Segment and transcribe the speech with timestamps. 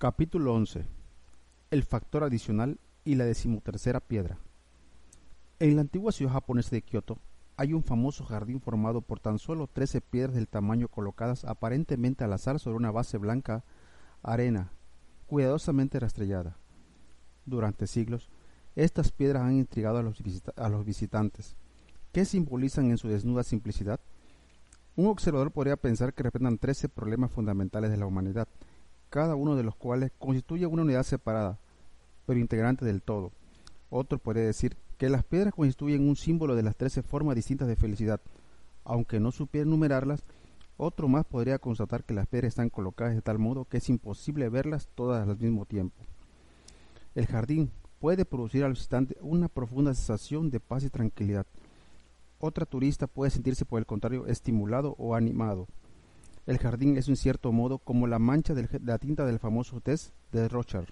[0.00, 0.86] Capítulo 11.
[1.70, 4.38] El factor adicional y la decimotercera piedra.
[5.58, 7.18] En la antigua ciudad japonesa de Kioto
[7.58, 12.32] hay un famoso jardín formado por tan solo trece piedras del tamaño colocadas aparentemente al
[12.32, 13.62] azar sobre una base blanca
[14.22, 14.72] arena,
[15.26, 16.56] cuidadosamente rastrellada.
[17.44, 18.30] Durante siglos,
[18.76, 20.22] estas piedras han intrigado a los,
[20.56, 21.58] a los visitantes.
[22.10, 24.00] ¿Qué simbolizan en su desnuda simplicidad?
[24.96, 28.48] Un observador podría pensar que representan trece problemas fundamentales de la humanidad,
[29.10, 31.58] cada uno de los cuales constituye una unidad separada,
[32.26, 33.32] pero integrante del todo.
[33.90, 37.76] Otro podría decir que las piedras constituyen un símbolo de las trece formas distintas de
[37.76, 38.20] felicidad.
[38.84, 40.24] Aunque no supiera enumerarlas,
[40.76, 44.48] otro más podría constatar que las piedras están colocadas de tal modo que es imposible
[44.48, 45.96] verlas todas al mismo tiempo.
[47.14, 51.46] El jardín puede producir al visitante una profunda sensación de paz y tranquilidad.
[52.38, 55.66] Otra turista puede sentirse por el contrario estimulado o animado.
[56.50, 60.12] El jardín es en cierto modo como la mancha de la tinta del famoso test
[60.32, 60.88] de Rochard,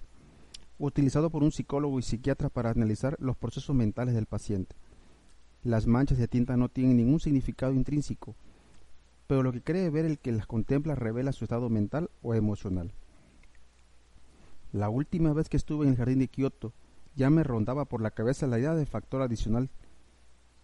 [0.79, 4.77] utilizado por un psicólogo y psiquiatra para analizar los procesos mentales del paciente.
[5.65, 8.37] Las manchas de tinta no tienen ningún significado intrínseco,
[9.27, 12.93] pero lo que cree ver el que las contempla revela su estado mental o emocional.
[14.73, 16.73] La última vez que estuve en el jardín de Kioto,
[17.17, 19.71] ya me rondaba por la cabeza la idea de factor adicional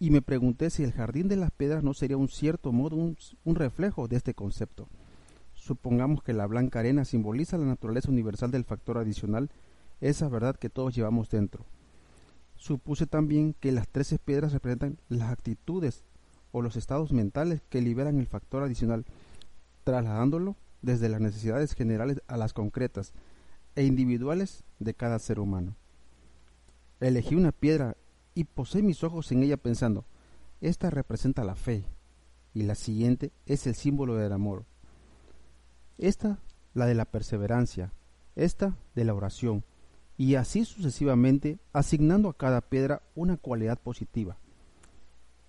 [0.05, 3.17] y me pregunté si el jardín de las piedras no sería un cierto modo un,
[3.43, 4.87] un, reflejo de este concepto.
[5.55, 9.49] Supongamos que la blanca arena simboliza la naturaleza universal del factor adicional,
[10.01, 11.65] esa verdad que todos llevamos dentro.
[12.55, 16.03] Supuse también que las trece piedras representan las actitudes
[16.51, 19.05] o los estados mentales que liberan el factor adicional,
[19.85, 23.11] trasladándolo desde las necesidades generales a las concretas
[23.75, 25.75] e individuales de cada ser humano.
[26.99, 27.97] Elegí una piedra
[28.35, 30.05] y posé mis ojos en ella pensando,
[30.61, 31.85] esta representa la fe
[32.53, 34.65] y la siguiente es el símbolo del amor.
[35.97, 36.39] Esta
[36.73, 37.93] la de la perseverancia,
[38.35, 39.63] esta de la oración,
[40.17, 44.37] y así sucesivamente, asignando a cada piedra una cualidad positiva.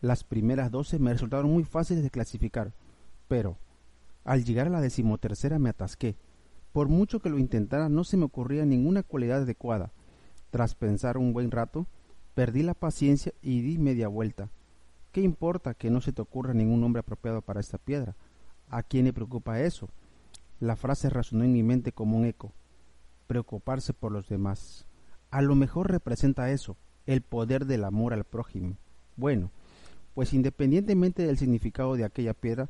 [0.01, 2.73] Las primeras doce me resultaron muy fáciles de clasificar,
[3.29, 3.59] pero
[4.25, 6.17] al llegar a la decimotercera me atasqué.
[6.73, 9.93] Por mucho que lo intentara, no se me ocurría ninguna cualidad adecuada.
[10.51, 11.87] Tras pensar un buen rato,
[12.37, 14.51] Perdí la paciencia y di media vuelta.
[15.11, 18.15] ¿Qué importa que no se te ocurra ningún nombre apropiado para esta piedra?
[18.69, 19.89] ¿A quién le preocupa eso?
[20.61, 22.53] La frase resonó en mi mente como un eco.
[23.27, 24.85] Preocuparse por los demás.
[25.31, 26.77] A lo mejor representa eso,
[27.07, 28.77] el poder del amor al prójimo.
[29.17, 29.51] Bueno,
[30.13, 32.69] pues independientemente del significado de aquella piedra,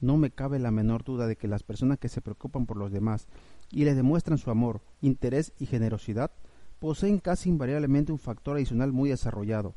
[0.00, 2.92] no me cabe la menor duda de que las personas que se preocupan por los
[2.92, 3.26] demás
[3.72, 6.30] y les demuestran su amor, interés y generosidad
[6.78, 9.74] poseen casi invariablemente un factor adicional muy desarrollado.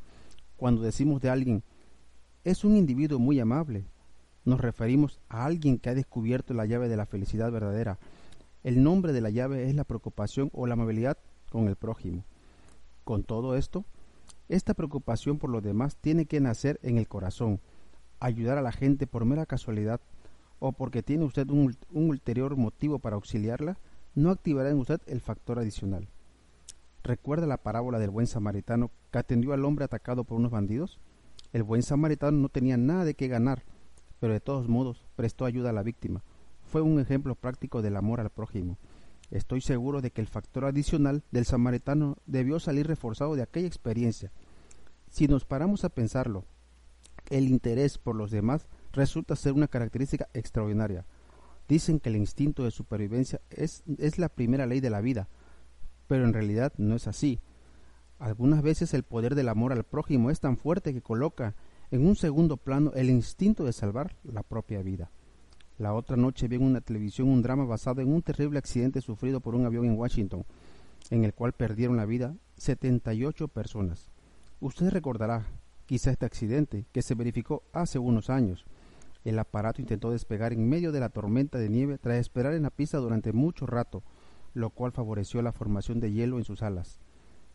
[0.56, 1.62] Cuando decimos de alguien,
[2.44, 3.84] es un individuo muy amable,
[4.44, 7.98] nos referimos a alguien que ha descubierto la llave de la felicidad verdadera.
[8.64, 11.16] El nombre de la llave es la preocupación o la amabilidad
[11.50, 12.24] con el prójimo.
[13.04, 13.84] Con todo esto,
[14.48, 17.60] esta preocupación por los demás tiene que nacer en el corazón.
[18.20, 20.00] Ayudar a la gente por mera casualidad
[20.58, 23.78] o porque tiene usted un, un ulterior motivo para auxiliarla,
[24.14, 26.08] no activará en usted el factor adicional.
[27.04, 31.00] ¿Recuerda la parábola del buen samaritano que atendió al hombre atacado por unos bandidos?
[31.52, 33.64] El buen samaritano no tenía nada de qué ganar,
[34.20, 36.22] pero de todos modos prestó ayuda a la víctima.
[36.62, 38.78] Fue un ejemplo práctico del amor al prójimo.
[39.32, 44.30] Estoy seguro de que el factor adicional del samaritano debió salir reforzado de aquella experiencia.
[45.10, 46.44] Si nos paramos a pensarlo,
[47.30, 51.04] el interés por los demás resulta ser una característica extraordinaria.
[51.68, 55.28] Dicen que el instinto de supervivencia es, es la primera ley de la vida,
[56.12, 57.40] pero en realidad no es así.
[58.18, 61.54] Algunas veces el poder del amor al prójimo es tan fuerte que coloca
[61.90, 65.10] en un segundo plano el instinto de salvar la propia vida.
[65.78, 69.40] La otra noche vi en una televisión un drama basado en un terrible accidente sufrido
[69.40, 70.44] por un avión en Washington,
[71.08, 74.10] en el cual perdieron la vida 78 personas.
[74.60, 75.46] Usted recordará
[75.86, 78.66] quizá este accidente que se verificó hace unos años.
[79.24, 82.70] El aparato intentó despegar en medio de la tormenta de nieve tras esperar en la
[82.70, 84.02] pista durante mucho rato,
[84.54, 87.00] lo cual favoreció la formación de hielo en sus alas.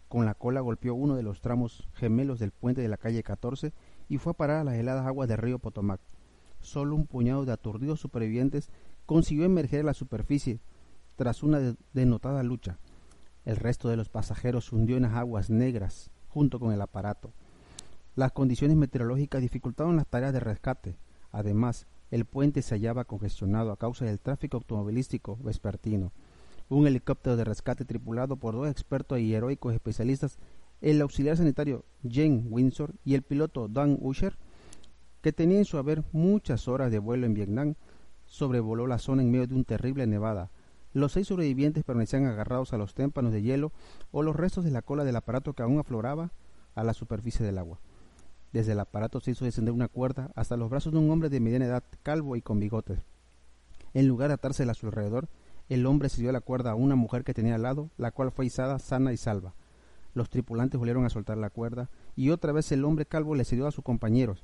[0.08, 3.74] Con la cola golpeó uno de los tramos gemelos del puente de la calle 14
[4.08, 6.00] y fue a parar a las heladas aguas del río Potomac.
[6.62, 8.70] Solo un puñado de aturdidos supervivientes
[9.06, 10.60] consiguió emerger a la superficie,
[11.16, 12.78] tras una denotada lucha.
[13.44, 17.34] El resto de los pasajeros hundió en las aguas negras junto con el aparato.
[18.16, 20.98] Las condiciones meteorológicas dificultaron las tareas de rescate.
[21.32, 26.12] Además, el puente se hallaba congestionado a causa del tráfico automovilístico vespertino.
[26.70, 30.38] Un helicóptero de rescate tripulado por dos expertos y heroicos especialistas,
[30.82, 34.38] el auxiliar sanitario Jane Windsor y el piloto Dan Usher,
[35.22, 37.76] que tenía en su haber muchas horas de vuelo en Vietnam,
[38.26, 40.52] sobrevoló la zona en medio de un terrible nevada,
[40.98, 43.72] los seis sobrevivientes permanecían agarrados a los témpanos de hielo
[44.12, 46.32] o los restos de la cola del aparato que aún afloraba
[46.76, 47.80] a la superficie del agua.
[48.52, 51.40] Desde el aparato se hizo descender una cuerda hasta los brazos de un hombre de
[51.40, 53.00] mediana edad, calvo y con bigotes.
[53.94, 55.28] En lugar de atársela a su alrededor,
[55.70, 58.32] el hombre se dio la cuerda a una mujer que tenía al lado, la cual
[58.32, 59.54] fue izada sana y salva.
[60.14, 63.68] Los tripulantes volvieron a soltar la cuerda, y otra vez el hombre calvo le cedió
[63.68, 64.44] a sus compañeros,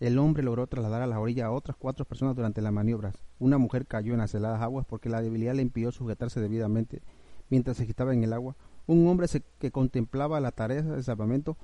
[0.00, 3.16] el hombre logró trasladar a la orilla a otras cuatro personas durante las maniobras.
[3.40, 7.02] Una mujer cayó en las heladas aguas porque la debilidad le impidió sujetarse debidamente
[7.50, 8.54] mientras se agitaba en el agua.
[8.86, 9.26] Un hombre
[9.58, 11.56] que contemplaba la tarea de salvamento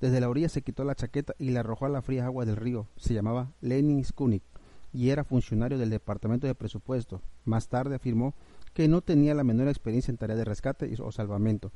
[0.00, 2.56] desde la orilla se quitó la chaqueta y la arrojó a las frías aguas del
[2.56, 2.86] río.
[2.96, 4.44] Se llamaba Lenin Skunik
[4.94, 7.20] y era funcionario del Departamento de Presupuesto.
[7.44, 8.32] Más tarde afirmó
[8.72, 11.72] que no tenía la menor experiencia en tareas de rescate o salvamento,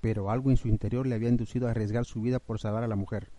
[0.00, 2.88] pero algo en su interior le había inducido a arriesgar su vida por salvar a
[2.88, 3.30] la mujer.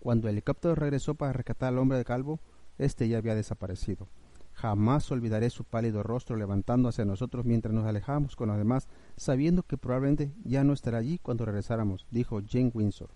[0.00, 2.40] Cuando el helicóptero regresó para rescatar al hombre de calvo,
[2.78, 4.08] éste ya había desaparecido.
[4.54, 8.88] Jamás olvidaré su pálido rostro levantando hacia nosotros mientras nos alejábamos con los demás,
[9.18, 13.10] sabiendo que probablemente ya no estará allí cuando regresáramos, dijo Jane Windsor.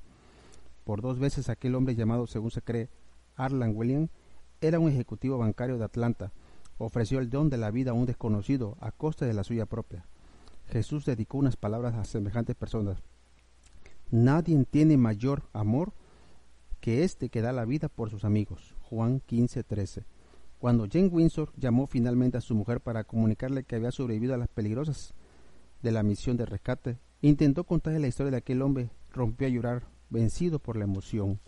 [0.84, 2.90] Por dos veces aquel hombre llamado, según se cree,
[3.36, 4.08] Arlan William,
[4.60, 6.32] era un ejecutivo bancario de Atlanta.
[6.78, 10.06] Ofreció el don de la vida a un desconocido a costa de la suya propia.
[10.68, 13.02] Jesús dedicó unas palabras a semejantes personas.
[14.10, 15.92] Nadie tiene mayor amor
[16.80, 18.74] que éste que da la vida por sus amigos.
[18.80, 20.04] Juan 15:13.
[20.58, 24.48] Cuando Jane Windsor llamó finalmente a su mujer para comunicarle que había sobrevivido a las
[24.48, 25.14] peligrosas
[25.82, 29.84] de la misión de rescate, intentó contarle la historia de aquel hombre, rompió a llorar,
[30.10, 31.40] vencido por la emoción.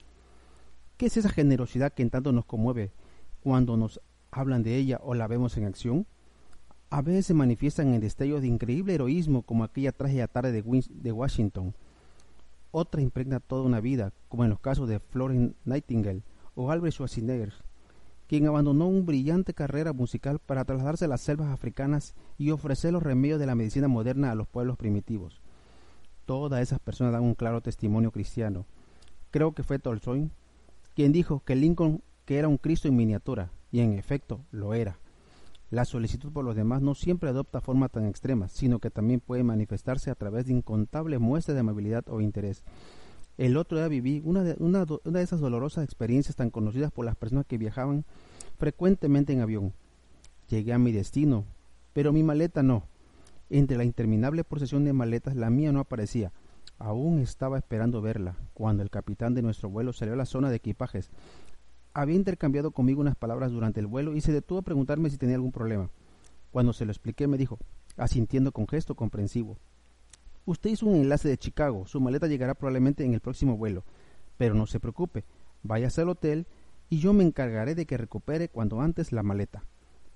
[0.97, 2.93] ¿Qué es esa generosidad que en tanto nos conmueve
[3.43, 4.01] cuando nos
[4.31, 6.07] hablan de ella o la vemos en acción?
[6.91, 10.85] A veces se manifiesta en el destello de increíble heroísmo como aquella trágica tarde de,
[10.89, 11.75] de Washington,
[12.71, 16.23] otra impregna toda una vida, como en los casos de Florence Nightingale
[16.55, 17.53] o Albert Schwarzenegger,
[18.29, 23.03] quien abandonó una brillante carrera musical para trasladarse a las selvas africanas y ofrecer los
[23.03, 25.41] remedios de la medicina moderna a los pueblos primitivos.
[26.25, 28.65] Todas esas personas dan un claro testimonio cristiano.
[29.31, 30.31] Creo que fue Tolstoy
[30.95, 34.99] quien dijo que Lincoln que era un Cristo en miniatura, y en efecto lo era.
[35.71, 39.43] La solicitud por los demás no siempre adopta forma tan extrema, sino que también puede
[39.43, 42.63] manifestarse a través de incontables muestras de amabilidad o interés.
[43.39, 47.57] El otro día viví una de, esas dolorosas experiencias tan conocidas por las personas que
[47.57, 48.05] viajaban
[48.59, 49.73] frecuentemente en avión.
[50.51, 51.47] Llegué a mi destino,
[51.95, 52.87] pero mi maleta no.
[53.49, 56.33] Entre la interminable procesión de maletas, la mía no aparecía.
[56.79, 60.57] Aún estaba esperando verla, cuando el capitán de nuestro vuelo salió a la zona de
[60.57, 61.11] equipajes
[61.95, 65.37] había intercambiado conmigo unas palabras durante el vuelo y se detuvo a preguntarme si tenía
[65.37, 65.91] algún problema.
[66.51, 67.59] Cuando se lo expliqué me dijo,
[67.97, 69.57] asintiendo con gesto comprensivo,
[70.45, 73.85] Usted hizo un enlace de Chicago, su maleta llegará probablemente en el próximo vuelo,
[74.37, 75.25] pero no se preocupe,
[75.63, 76.49] váyase al hotel
[76.89, 79.63] y yo me encargaré de que recupere cuando antes la maleta.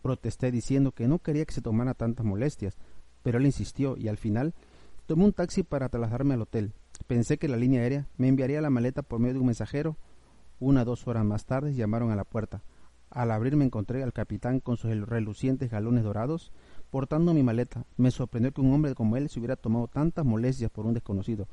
[0.02, 2.76] Protesté diciendo que no quería que se tomara tantas molestias,
[3.22, 4.54] pero él insistió y al final
[5.06, 6.72] tomé un taxi para trasladarme al hotel.
[7.06, 9.96] Pensé que la línea aérea me enviaría la maleta por medio de un mensajero
[10.58, 12.62] una o dos horas más tarde llamaron a la puerta.
[13.10, 16.52] Al abrir me encontré al capitán con sus relucientes galones dorados,
[16.90, 17.84] portando mi maleta.
[17.96, 21.48] Me sorprendió que un hombre como él se hubiera tomado tantas molestias por un desconocido.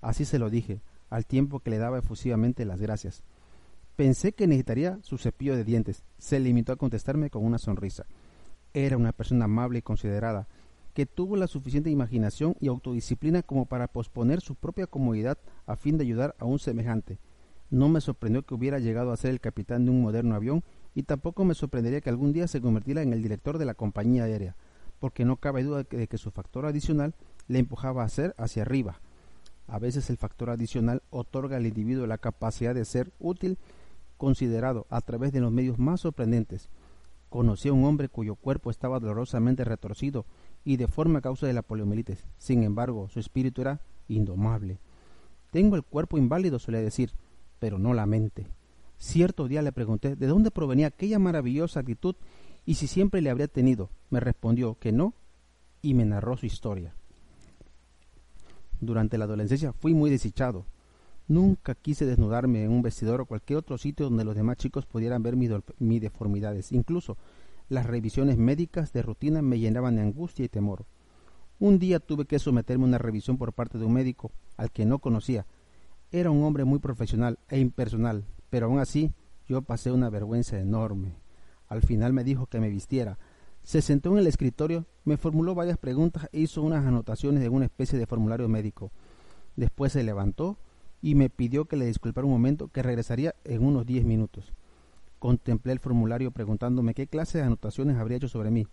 [0.00, 3.22] Así se lo dije, al tiempo que le daba efusivamente las gracias.
[3.96, 6.04] Pensé que necesitaría su cepillo de dientes.
[6.18, 8.06] Se limitó a contestarme con una sonrisa.
[8.72, 10.46] Era una persona amable y considerada,
[10.94, 15.96] que tuvo la suficiente imaginación y autodisciplina como para posponer su propia comodidad a fin
[15.96, 17.18] de ayudar a un semejante.
[17.70, 21.02] No me sorprendió que hubiera llegado a ser el capitán de un moderno avión y
[21.02, 24.56] tampoco me sorprendería que algún día se convirtiera en el director de la compañía aérea,
[24.98, 27.14] porque no cabe duda de que su factor adicional
[27.46, 29.00] le empujaba a ser hacia arriba.
[29.66, 33.58] A veces el factor adicional otorga al individuo la capacidad de ser útil
[34.16, 36.70] considerado a través de los medios más sorprendentes.
[37.28, 40.24] Conocí a un hombre cuyo cuerpo estaba dolorosamente retorcido
[40.64, 42.26] y deforme a causa de la poliomielitis.
[42.38, 44.80] Sin embargo, su espíritu era indomable.
[45.50, 47.12] Tengo el cuerpo inválido, solía decir,
[47.58, 48.46] pero no la mente.
[48.98, 52.16] Cierto día le pregunté de dónde provenía aquella maravillosa actitud
[52.66, 53.90] y si siempre le habría tenido.
[54.10, 55.14] Me respondió que no
[55.82, 56.94] y me narró su historia.
[58.80, 60.66] Durante la adolescencia fui muy desdichado.
[61.28, 65.22] Nunca quise desnudarme en un vestidor o cualquier otro sitio donde los demás chicos pudieran
[65.22, 66.72] ver mis, mis deformidades.
[66.72, 67.16] Incluso
[67.68, 70.86] Las revisiones médicas de rutina me llenaban de angustia y temor.
[71.60, 74.86] Un día tuve que someterme a una revisión por parte de un médico al que
[74.86, 75.44] no conocía.
[76.10, 79.12] Era un hombre muy profesional e impersonal, pero aún así
[79.46, 81.16] yo pasé una vergüenza enorme.
[81.68, 83.18] Al final me dijo que me vistiera.
[83.62, 87.66] Se sentó en el escritorio, me formuló varias preguntas e hizo unas anotaciones de una
[87.66, 88.90] especie de formulario médico.
[89.56, 90.56] Después se levantó
[91.02, 94.54] y me pidió que le disculpara un momento, que regresaría en unos diez minutos.
[95.18, 98.66] Contemplé el formulario preguntándome qué clase de anotaciones habría hecho sobre mí.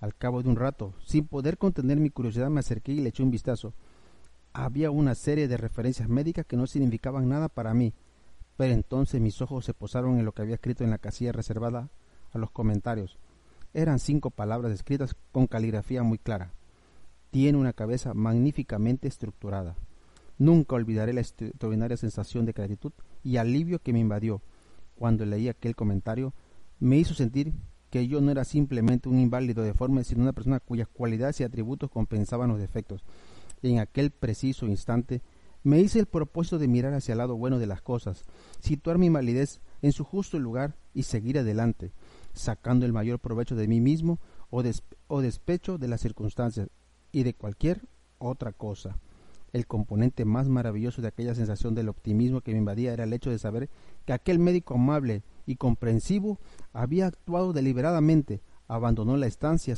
[0.00, 3.22] Al cabo de un rato, sin poder contener mi curiosidad, me acerqué y le eché
[3.22, 3.72] un vistazo.
[4.54, 7.94] Había una serie de referencias médicas que no significaban nada para mí,
[8.56, 11.88] pero entonces mis ojos se posaron en lo que había escrito en la casilla reservada
[12.32, 13.18] a los comentarios.
[13.72, 16.52] Eran cinco palabras escritas con caligrafía muy clara.
[17.30, 19.74] Tiene una cabeza magníficamente estructurada.
[20.36, 22.92] Nunca olvidaré la extraordinaria sensación de gratitud
[23.24, 24.42] y alivio que me invadió
[24.96, 26.34] cuando leí aquel comentario.
[26.78, 27.54] Me hizo sentir
[27.88, 31.90] que yo no era simplemente un inválido deforme, sino una persona cuyas cualidades y atributos
[31.90, 33.02] compensaban los defectos.
[33.62, 35.22] En aquel preciso instante
[35.64, 38.24] me hice el propósito de mirar hacia el lado bueno de las cosas,
[38.60, 41.92] situar mi malidez en su justo lugar y seguir adelante,
[42.32, 44.18] sacando el mayor provecho de mí mismo
[44.50, 44.62] o,
[45.06, 46.68] o despecho de las circunstancias
[47.12, 47.82] y de cualquier
[48.18, 48.98] otra cosa.
[49.52, 53.30] El componente más maravilloso de aquella sensación del optimismo que me invadía era el hecho
[53.30, 53.68] de saber
[54.06, 56.40] que aquel médico amable y comprensivo
[56.72, 59.76] había actuado deliberadamente, abandonó la estancia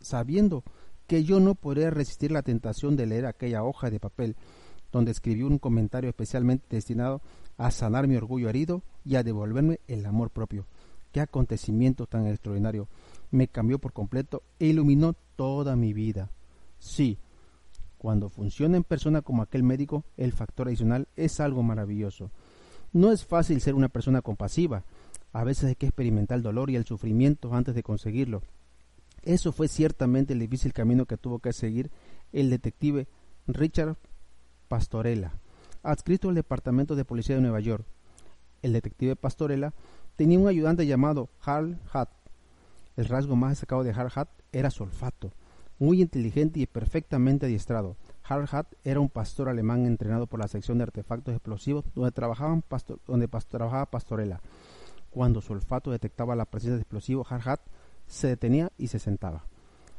[0.00, 0.64] sabiendo
[1.10, 4.36] que yo no podría resistir la tentación de leer aquella hoja de papel
[4.92, 7.20] donde escribió un comentario especialmente destinado
[7.58, 10.66] a sanar mi orgullo herido y a devolverme el amor propio.
[11.10, 12.86] Qué acontecimiento tan extraordinario.
[13.32, 16.30] Me cambió por completo e iluminó toda mi vida.
[16.78, 17.18] Sí,
[17.98, 22.30] cuando funciona en persona como aquel médico, el factor adicional es algo maravilloso.
[22.92, 24.84] No es fácil ser una persona compasiva,
[25.32, 28.42] a veces hay que experimentar el dolor y el sufrimiento antes de conseguirlo.
[29.22, 31.90] Eso fue ciertamente el difícil camino que tuvo que seguir
[32.32, 33.06] el detective
[33.46, 33.96] Richard
[34.68, 35.32] Pastorella,
[35.82, 37.84] adscrito al Departamento de Policía de Nueva York.
[38.62, 39.74] El detective Pastorella
[40.16, 42.10] tenía un ayudante llamado Harl Hatt.
[42.96, 45.32] El rasgo más destacado de Harl Hatt era su olfato,
[45.78, 47.96] muy inteligente y perfectamente adiestrado.
[48.22, 52.62] Harl Hatt era un pastor alemán entrenado por la sección de artefactos explosivos donde, trabajaban
[53.06, 54.40] donde trabajaba Pastorella.
[55.10, 57.60] Cuando su olfato detectaba la presencia de explosivos, Harhat
[58.10, 59.46] se detenía y se sentaba.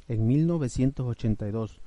[0.08, 1.80] En 1982,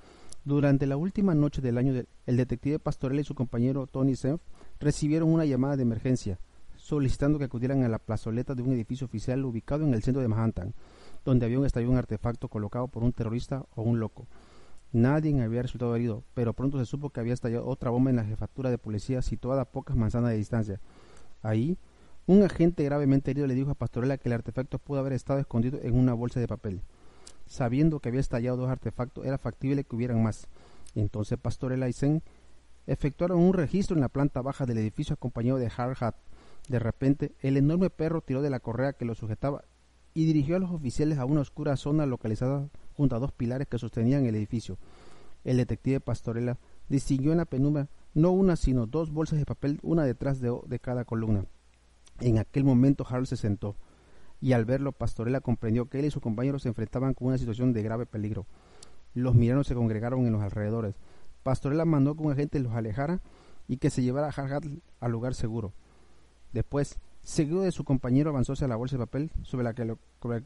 [0.44, 1.92] durante la última noche del año,
[2.26, 4.40] el detective Pastorella y su compañero Tony Senf
[4.80, 6.38] recibieron una llamada de emergencia
[6.76, 10.28] solicitando que acudieran a la plazoleta de un edificio oficial ubicado en el centro de
[10.28, 10.74] Manhattan,
[11.24, 14.26] donde había un estallado un artefacto colocado por un terrorista o un loco.
[14.92, 18.24] Nadie había resultado herido, pero pronto se supo que había estallado otra bomba en la
[18.24, 20.80] jefatura de policía situada a pocas manzanas de distancia.
[21.42, 21.78] Ahí,
[22.26, 25.78] un agente gravemente herido le dijo a Pastorella que el artefacto pudo haber estado escondido
[25.82, 26.80] en una bolsa de papel.
[27.46, 30.48] Sabiendo que había estallado dos artefactos, era factible que hubieran más.
[30.94, 32.22] Entonces Pastorella y Zen
[32.86, 36.14] efectuaron un registro en la planta baja del edificio acompañado de Hard Hat.
[36.68, 39.64] De repente, el enorme perro tiró de la correa que lo sujetaba
[40.14, 43.78] y dirigió a los oficiales a una oscura zona localizada junto a dos pilares que
[43.78, 44.78] sostenían el edificio.
[45.44, 46.56] El detective Pastorella
[46.88, 51.04] distinguió en la penumbra no una sino dos bolsas de papel, una detrás de cada
[51.04, 51.44] columna.
[52.20, 53.76] En aquel momento Harold se sentó,
[54.40, 57.72] y al verlo Pastorella comprendió que él y su compañero se enfrentaban con una situación
[57.72, 58.46] de grave peligro.
[59.14, 60.96] Los miranos se congregaron en los alrededores.
[61.42, 63.20] Pastorella mandó que un agente los alejara
[63.68, 64.64] y que se llevara a Harhat
[65.00, 65.72] al lugar seguro.
[66.52, 69.96] Después, seguido de su compañero, avanzó hacia la bolsa de papel sobre la que,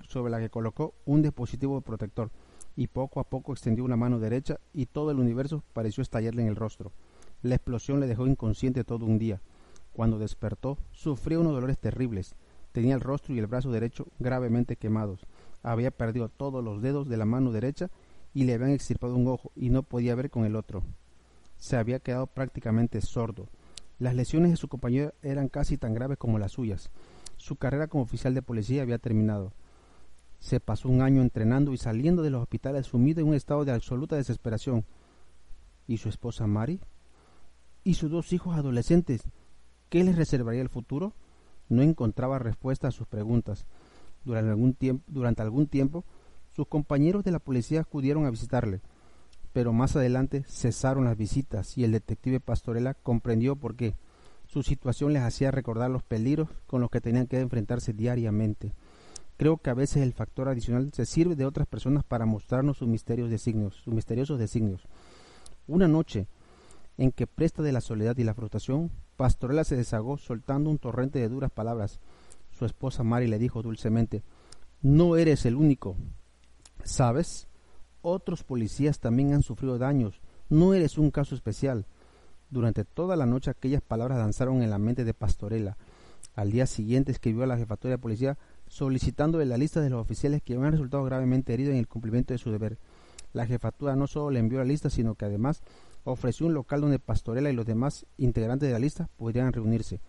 [0.09, 2.31] sobre la que colocó un dispositivo protector
[2.77, 6.49] y poco a poco extendió una mano derecha y todo el universo pareció estallarle en
[6.49, 6.93] el rostro.
[7.43, 9.41] La explosión le dejó inconsciente todo un día.
[9.99, 12.37] Cuando despertó, sufrió unos dolores terribles.
[12.71, 15.27] Tenía el rostro y el brazo derecho gravemente quemados.
[15.65, 17.91] Había perdido todos los dedos de la mano derecha
[18.33, 20.85] y le habían extirpado un ojo y no podía ver con el otro.
[21.57, 23.49] Se había quedado prácticamente sordo.
[23.99, 26.93] Las lesiones de su compañero eran casi tan graves como las suyas.
[27.37, 29.53] Su carrera como oficial de policía había terminado.
[30.39, 33.73] Se pasó un año entrenando y saliendo de los hospitales sumido en un estado de
[33.73, 34.85] absoluta desesperación.
[35.89, 36.79] ¿Y su esposa Mary?
[37.83, 39.25] ¿Y sus dos hijos adolescentes?
[39.89, 41.15] ¿Qué les reservaría el futuro?
[41.69, 43.67] No encontraba respuesta a sus preguntas.
[44.25, 46.05] Durante algún, tiempo, durante algún tiempo,
[46.55, 48.81] sus compañeros de la policía acudieron a visitarle,
[49.53, 53.95] pero más adelante cesaron las visitas y el detective Pastorella comprendió por qué.
[54.47, 58.73] Su situación les hacía recordar los peligros con los que tenían que enfrentarse diariamente.
[59.37, 62.89] Creo que a veces el factor adicional se sirve de otras personas para mostrarnos sus
[62.89, 64.83] misterios designios, sus misteriosos designios.
[65.67, 66.27] Una noche,
[66.97, 71.19] en que presta de la soledad y la frustración, Pastorela se desagó soltando un torrente
[71.19, 71.99] de duras palabras.
[72.57, 74.23] Su esposa Mary le dijo dulcemente
[74.81, 75.97] No eres el único.
[76.85, 77.49] ¿Sabes?
[78.01, 80.21] Otros policías también han sufrido daños.
[80.49, 81.85] No eres un caso especial.
[82.49, 85.77] Durante toda la noche aquellas palabras danzaron en la mente de Pastorela.
[86.37, 90.43] Al día siguiente escribió a la jefatura de policía solicitándole la lista de los oficiales
[90.43, 92.79] que habían resultado gravemente heridos en el cumplimiento de su deber.
[93.33, 95.61] La jefatura no solo le envió la lista, sino que además
[96.05, 100.01] ofreció un local donde Pastorela y los demás integrantes de la lista podrían reunirse.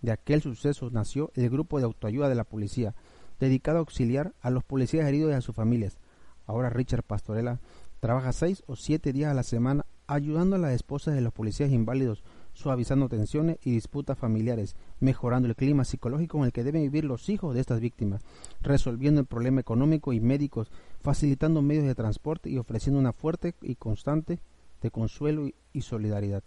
[0.00, 2.94] De aquel suceso nació el grupo de autoayuda de la policía,
[3.38, 5.98] dedicado a auxiliar a los policías heridos y a sus familias.
[6.46, 7.60] Ahora Richard Pastorela
[8.00, 11.70] trabaja seis o siete días a la semana ayudando a las esposas de los policías
[11.70, 12.22] inválidos,
[12.52, 17.28] suavizando tensiones y disputas familiares, mejorando el clima psicológico en el que deben vivir los
[17.28, 18.22] hijos de estas víctimas,
[18.60, 20.70] resolviendo el problema económico y médicos,
[21.00, 24.40] facilitando medios de transporte y ofreciendo una fuerte y constante
[24.82, 26.42] de consuelo y solidaridad.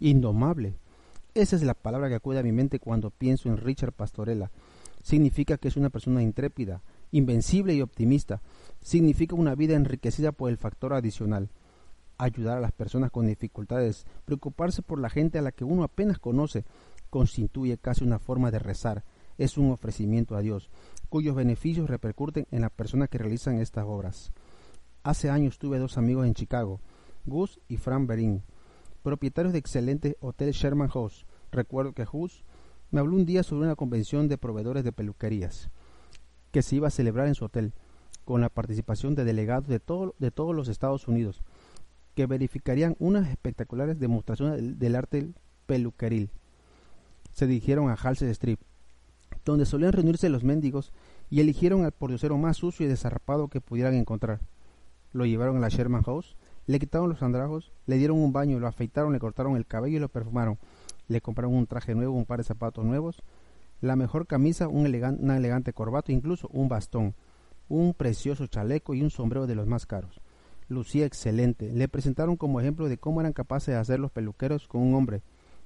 [0.00, 0.74] Indomable.
[1.34, 4.50] Esa es la palabra que acude a mi mente cuando pienso en Richard Pastorella.
[5.02, 8.40] Significa que es una persona intrépida, invencible y optimista.
[8.80, 11.50] Significa una vida enriquecida por el factor adicional.
[12.16, 16.18] Ayudar a las personas con dificultades, preocuparse por la gente a la que uno apenas
[16.18, 16.64] conoce,
[17.10, 19.04] constituye casi una forma de rezar.
[19.36, 20.70] Es un ofrecimiento a Dios,
[21.08, 24.32] cuyos beneficios repercuten en las personas que realizan estas obras.
[25.02, 26.80] Hace años tuve dos amigos en Chicago,
[27.26, 28.42] Gus y Fran Berin,
[29.02, 31.26] propietarios de excelente Hotel Sherman House.
[31.50, 32.44] Recuerdo que Gus
[32.90, 35.70] me habló un día sobre una convención de proveedores de peluquerías
[36.52, 37.72] que se iba a celebrar en su hotel,
[38.24, 39.80] con la participación de delegados de,
[40.18, 41.42] de todos los Estados Unidos,
[42.14, 45.32] que verificarían unas espectaculares demostraciones del, arte
[45.66, 46.30] peluqueril.
[47.32, 48.58] Se dirigieron a Halsey Street,
[49.44, 50.92] donde solían reunirse los mendigos,
[51.28, 54.40] y eligieron al pordiosero más sucio y desarrapado que pudieran encontrar.
[55.12, 56.36] Lo llevaron a la Sherman House,
[56.66, 60.00] le quitaron los andrajos, le dieron un baño, lo afeitaron, le cortaron el cabello y
[60.00, 60.58] lo perfumaron.
[61.08, 63.22] Le compraron un traje nuevo, un par de zapatos nuevos,
[63.82, 64.86] la mejor camisa, un
[65.20, 67.14] una elegante corbata, incluso un bastón,
[67.68, 70.22] un precioso chaleco y un sombrero de los más caros.
[70.68, 71.70] Lucía excelente.
[71.70, 75.22] Le presentaron como ejemplo de cómo eran capaces de hacer los peluqueros con un hombre,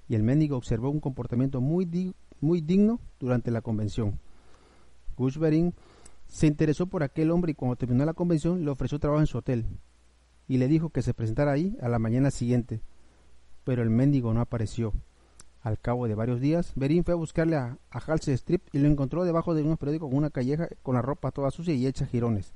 [0.08, 4.18] y el mendigo observó un comportamiento muy, muy digno durante la convención.
[5.16, 5.74] Gushberin
[6.26, 9.38] se interesó por aquel hombre y cuando terminó la convención le ofreció trabajo en su
[9.38, 9.64] hotel
[10.48, 12.80] y le dijo que se presentara ahí a la mañana siguiente.
[13.64, 14.92] Pero el mendigo no apareció.
[15.60, 18.88] Al cabo de varios días, Berín fue a buscarle a, a Halsey Strip y lo
[18.88, 22.06] encontró debajo de unos periódicos con una calleja con la ropa toda sucia y hecha
[22.06, 22.54] jirones,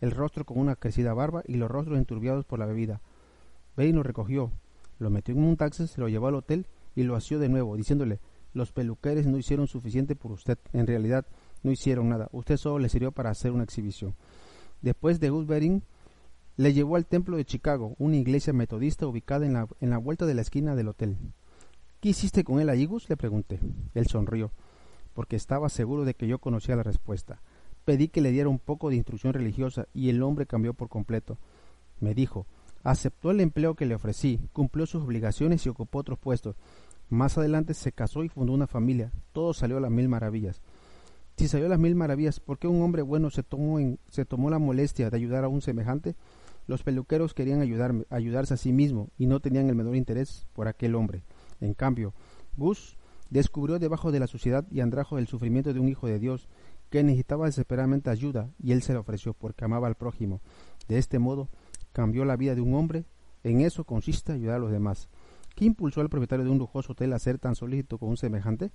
[0.00, 3.00] el rostro con una crecida barba y los rostros enturbiados por la bebida.
[3.76, 4.50] Berín lo recogió,
[4.98, 7.76] lo metió en un taxi, se lo llevó al hotel y lo asió de nuevo,
[7.76, 8.18] diciéndole
[8.54, 10.58] los peluqueres no hicieron suficiente por usted.
[10.72, 11.26] En realidad,
[11.62, 12.28] no hicieron nada.
[12.32, 14.14] Usted solo le sirvió para hacer una exhibición.
[14.80, 15.82] Después de Gus Bering,
[16.58, 20.26] le llevó al templo de Chicago, una iglesia metodista ubicada en la, en la vuelta
[20.26, 21.16] de la esquina del hotel.
[22.00, 23.08] ¿Qué hiciste con él, Gus?
[23.08, 23.60] le pregunté.
[23.94, 24.50] Él sonrió,
[25.14, 27.40] porque estaba seguro de que yo conocía la respuesta.
[27.84, 31.38] Pedí que le diera un poco de instrucción religiosa y el hombre cambió por completo.
[32.00, 32.44] Me dijo,
[32.82, 36.56] aceptó el empleo que le ofrecí, cumplió sus obligaciones y ocupó otros puestos.
[37.08, 39.12] Más adelante se casó y fundó una familia.
[39.32, 40.60] Todo salió a las mil maravillas.
[41.36, 44.50] Si salió a las mil maravillas, ¿por qué un hombre bueno se tomó, se tomó
[44.50, 46.16] la molestia de ayudar a un semejante?
[46.68, 50.94] Los peluqueros querían ayudarse a sí mismo y no tenían el menor interés por aquel
[50.94, 51.22] hombre.
[51.62, 52.12] En cambio,
[52.58, 52.98] Gus
[53.30, 56.46] descubrió debajo de la suciedad y andrajo el sufrimiento de un hijo de Dios
[56.90, 60.42] que necesitaba desesperadamente ayuda y él se la ofreció porque amaba al prójimo.
[60.88, 61.48] De este modo,
[61.92, 63.06] cambió la vida de un hombre.
[63.44, 65.08] En eso consiste ayudar a los demás.
[65.54, 68.72] ¿Qué impulsó al propietario de un lujoso hotel a ser tan solícito con un semejante?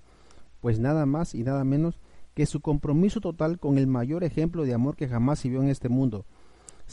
[0.62, 2.00] Pues nada más y nada menos
[2.34, 5.70] que su compromiso total con el mayor ejemplo de amor que jamás se vio en
[5.70, 6.26] este mundo,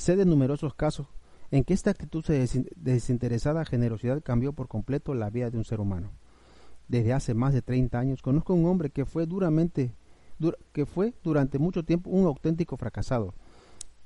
[0.00, 1.08] Sé de numerosos casos
[1.50, 5.78] en que esta actitud de desinteresada generosidad cambió por completo la vida de un ser
[5.78, 6.10] humano.
[6.88, 9.92] Desde hace más de 30 años conozco a un hombre que fue duramente
[10.72, 13.34] que fue durante mucho tiempo un auténtico fracasado.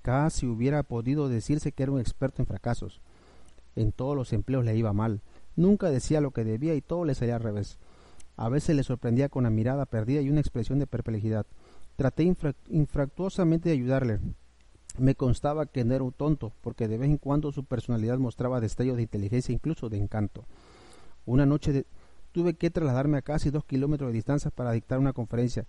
[0.03, 3.01] Casi hubiera podido decirse que era un experto en fracasos.
[3.77, 5.21] En todos los empleos le iba mal.
[5.55, 7.79] Nunca decía lo que debía y todo le salía al revés.
[8.37, 11.47] A veces le sorprendía con la mirada perdida y una expresión de perplejidad.
[11.95, 14.19] Traté infractuosamente de ayudarle,
[14.99, 18.61] me constaba que no era un tonto, porque de vez en cuando su personalidad mostraba
[18.61, 20.45] destellos de inteligencia incluso de encanto.
[21.27, 21.87] Una noche
[22.33, 25.65] tuve que trasladarme a casi dos kilómetros de distancia para dictar una conferencia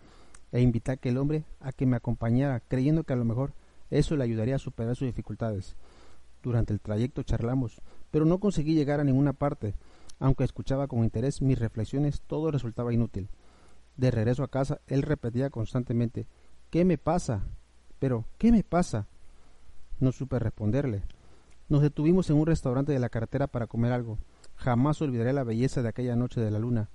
[0.52, 3.54] e invitar a aquel hombre a que me acompañara, creyendo que a lo mejor
[3.90, 5.76] eso le ayudaría a superar sus dificultades.
[6.44, 9.74] Durante el trayecto charlamos, pero no conseguí llegar a ninguna parte.
[10.20, 13.30] Aunque escuchaba con interés mis reflexiones, todo resultaba inútil.
[13.98, 16.28] De regreso a casa, él repetía constantemente
[16.70, 17.44] ¿Qué me pasa?
[18.00, 19.08] Pero, ¿qué me pasa?
[20.00, 21.04] No supe responderle.
[21.70, 24.18] Nos detuvimos en un restaurante de la carretera para comer algo.
[24.56, 26.90] Jamás olvidaré la belleza de aquella noche de la luna.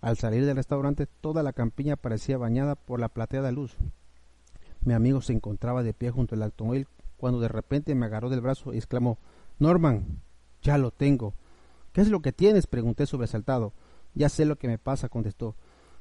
[0.00, 3.76] Al salir del restaurante toda la campiña parecía bañada por la plateada luz.
[4.82, 8.40] Mi amigo se encontraba de pie junto al automóvil cuando de repente me agarró del
[8.40, 9.18] brazo y exclamó
[9.58, 10.20] Norman,
[10.62, 11.34] ya lo tengo.
[11.92, 12.66] ¿Qué es lo que tienes?
[12.66, 13.72] pregunté sobresaltado.
[14.14, 15.56] Ya sé lo que me pasa, contestó.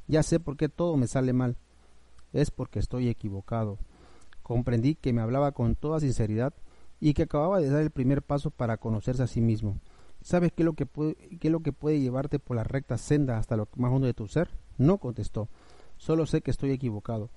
[0.08, 1.58] Ya sé por qué todo me sale mal.
[2.34, 3.78] Es porque estoy equivocado.
[4.46, 6.54] Comprendí que me hablaba con toda sinceridad
[7.00, 9.80] y que acababa de dar el primer paso para conocerse a sí mismo.
[10.22, 13.00] ¿Sabes qué es lo que puede, qué es lo que puede llevarte por la recta
[13.00, 14.52] senda hasta lo más hondo de tu ser?
[14.78, 15.50] No, contestó.
[15.98, 17.32] Solo sé que estoy equivocado.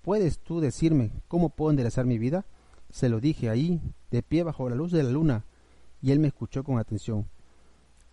[0.00, 2.46] ¿Puedes tú decirme cómo puedo enderezar mi vida?
[2.88, 5.44] Se lo dije ahí, de pie bajo la luz de la luna,
[6.00, 7.26] y él me escuchó con atención.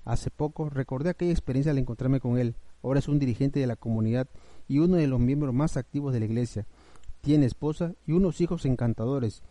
[0.03, 2.55] Hace poco recordé aquella experiencia al encontrarme con él.
[2.83, 4.27] Ahora es un dirigente de la comunidad
[4.67, 6.67] y uno de los miembros más activos de la iglesia.
[7.25, 9.41] Tiene esposa y unos hijos encantadores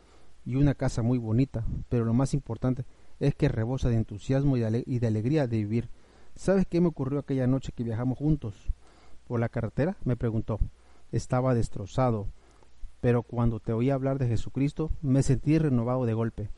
[0.45, 2.85] y una casa muy bonita, pero lo más importante
[3.19, 5.89] es que rebosa de entusiasmo y de, alegría de vivir.
[6.37, 8.55] ¿Sabes qué me ocurrió aquella noche que viajamos juntos?
[9.27, 9.97] ¿Por la carretera?
[10.05, 10.61] me preguntó.
[11.11, 12.29] Estaba destrozado,
[13.01, 16.51] pero cuando te oí hablar de Jesucristo me sentí renovado de golpe.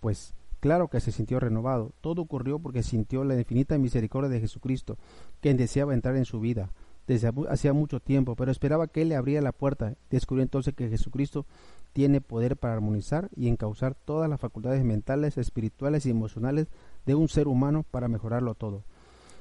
[0.00, 1.94] Pues claro que se sintió renovado.
[2.02, 4.98] Todo ocurrió porque sintió la infinita misericordia de Jesucristo,
[5.40, 6.70] quien deseaba entrar en su vida
[7.10, 9.96] desde hacía mucho tiempo, pero esperaba que él le abriera la puerta.
[10.10, 11.44] Descubrió entonces que Jesucristo
[11.92, 16.68] tiene poder para armonizar y encauzar todas las facultades mentales, espirituales y emocionales
[17.06, 18.84] de un ser humano para mejorarlo todo.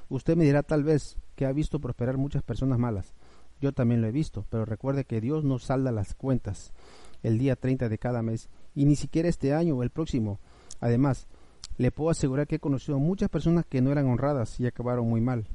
[0.10, 3.14] Usted me dirá tal vez que ha visto prosperar muchas personas malas.
[3.62, 6.74] Yo también lo he visto, pero recuerde que Dios no salda las cuentas
[7.22, 10.40] el día 30 de cada mes y ni siquiera este año o el próximo.
[10.80, 11.28] Además,
[11.78, 15.22] le puedo asegurar que he conocido muchas personas que no eran honradas y acabaron muy
[15.22, 15.46] mal.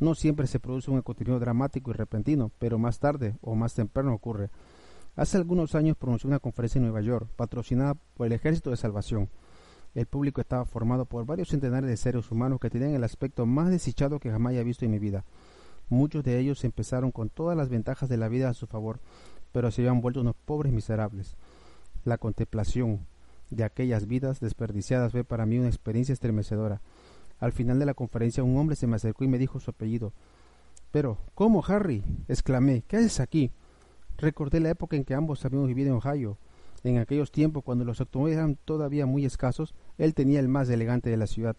[0.00, 4.14] No siempre se produce un acontecimiento dramático y repentino, pero más tarde o más temprano
[4.14, 4.50] ocurre.
[5.14, 9.28] Hace algunos años pronunció una conferencia en Nueva York, patrocinada por el Ejército de Salvación.
[9.94, 13.68] El público estaba formado por varios centenares de seres humanos que tenían el aspecto más
[13.68, 15.24] desdichado que jamás haya visto en mi vida.
[15.90, 19.00] Muchos de ellos empezaron con todas las ventajas de la vida a su favor,
[19.52, 21.36] pero se habían vuelto unos pobres miserables.
[22.04, 23.00] La contemplación
[23.50, 26.80] de aquellas vidas desperdiciadas fue para mí una experiencia estremecedora.
[27.40, 30.12] Al final de la conferencia un hombre se me acercó y me dijo su apellido.
[30.90, 32.04] Pero, ¿cómo, Harry?
[32.28, 32.82] exclamé.
[32.86, 33.50] ¿Qué haces aquí?
[34.18, 36.36] Recordé la época en que ambos habíamos vivido en Ohio.
[36.84, 41.10] En aquellos tiempos, cuando los automóviles eran todavía muy escasos, él tenía el más elegante
[41.10, 41.56] de la ciudad.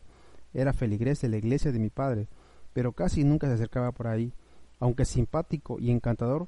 [0.54, 2.28] Era feligrés de la iglesia de mi padre,
[2.74, 4.34] pero casi nunca se acercaba por ahí.
[4.80, 6.48] Aunque simpático y encantador,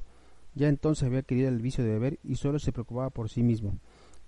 [0.56, 3.78] ya entonces había querido el vicio de beber y solo se preocupaba por sí mismo.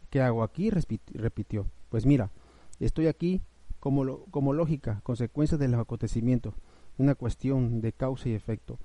[0.10, 0.70] ¿Qué hago aquí?
[0.70, 1.68] repitió.
[1.90, 2.32] Pues mira,
[2.80, 3.42] estoy aquí
[3.86, 6.56] como, como lógica, consecuencia de los acontecimientos,
[6.98, 8.80] una cuestión de causa y efecto.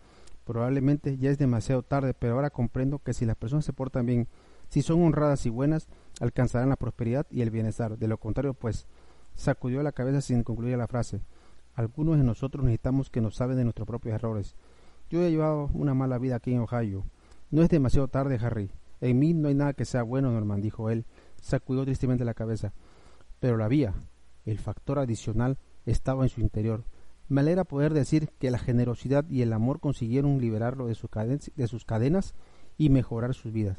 [0.45, 4.29] Probablemente ya es demasiado tarde, pero ahora comprendo que si las personas se portan bien,
[4.69, 5.89] si son honradas y buenas,
[6.21, 7.97] alcanzarán la prosperidad y el bienestar.
[7.97, 8.87] De lo contrario, pues,
[9.35, 11.23] sacudió la cabeza sin concluir la frase.
[11.77, 14.55] Algunos de nosotros necesitamos que nos saben de nuestros propios errores.
[15.09, 17.07] Yo he llevado una mala vida aquí en Ohio.
[17.51, 18.71] No es demasiado tarde, Harry.
[19.01, 21.07] En mí no hay nada que sea bueno, Norman, dijo él.
[21.41, 22.75] Sacudió tristemente la cabeza.
[23.41, 23.95] Pero la vía,
[24.45, 26.85] el factor adicional, estaba en su interior.
[27.29, 32.35] Me alegra poder decir que la generosidad y el amor consiguieron liberarlo de, sus cadenas
[32.77, 33.79] y mejorar sus vidas.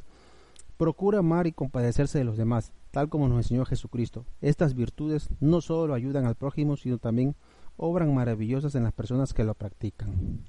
[0.78, 4.24] Procura amar y compadecerse de los demás, tal como nos enseñó Jesucristo.
[4.40, 7.36] Estas virtudes no solo ayudan al prójimo, sino también
[7.76, 10.44] obran maravillosas en las personas que lo practican.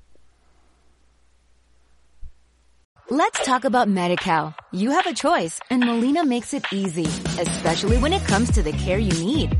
[3.09, 4.55] Let's talk about MediCal.
[4.71, 7.05] You have a choice and Molina makes it easy,
[7.37, 9.59] especially when it comes to the care you need.